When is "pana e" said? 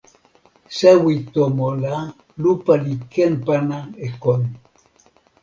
3.45-4.07